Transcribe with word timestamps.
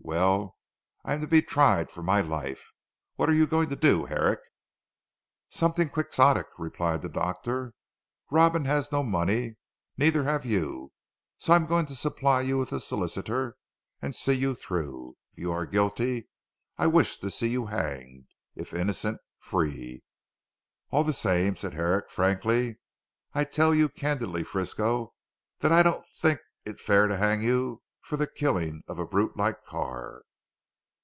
Well 0.00 0.56
I'm 1.04 1.20
to 1.20 1.26
be 1.26 1.42
tried 1.42 1.90
for 1.90 2.02
my 2.02 2.22
life. 2.22 2.70
What 3.16 3.28
are 3.28 3.34
you 3.34 3.46
going 3.46 3.68
to 3.68 3.76
do 3.76 4.06
Herrick?" 4.06 4.40
"Something 5.50 5.90
quixotic," 5.90 6.46
replied 6.56 7.02
the 7.02 7.10
doctor, 7.10 7.74
"Robin 8.30 8.64
has 8.64 8.90
no 8.90 9.02
money, 9.02 9.56
neither 9.98 10.24
have 10.24 10.46
you, 10.46 10.92
so 11.36 11.52
I 11.52 11.56
am 11.56 11.66
going 11.66 11.84
to 11.86 11.94
supply 11.94 12.40
you 12.40 12.56
with 12.56 12.72
a 12.72 12.80
solicitor 12.80 13.56
and 14.00 14.14
see 14.14 14.32
you 14.32 14.54
through. 14.54 15.16
If 15.32 15.40
you 15.42 15.52
are 15.52 15.66
guilty 15.66 16.28
I 16.78 16.86
wish 16.86 17.18
to 17.18 17.30
see 17.30 17.48
you 17.48 17.66
hanged, 17.66 18.28
if 18.54 18.72
innocent 18.72 19.20
free. 19.38 20.02
All 20.90 21.04
the 21.04 21.12
same," 21.12 21.54
said 21.54 21.74
Herrick 21.74 22.10
frankly, 22.10 22.78
"I 23.34 23.44
tell 23.44 23.74
you 23.74 23.90
candidly 23.90 24.42
Frisco, 24.42 25.12
that 25.58 25.70
I 25.70 25.82
don't 25.82 26.04
think 26.16 26.40
it 26.64 26.80
fair 26.80 27.08
to 27.08 27.18
hang 27.18 27.42
you 27.42 27.82
for 28.00 28.16
the 28.16 28.26
killing 28.26 28.82
of 28.88 28.98
a 28.98 29.04
brute 29.04 29.36
like 29.36 29.62
Carr." 29.66 30.22